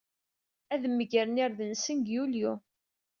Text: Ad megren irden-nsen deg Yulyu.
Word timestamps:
Ad 0.73 0.83
megren 0.89 1.41
irden-nsen 1.45 1.97
deg 2.01 2.07
Yulyu. 2.13 2.53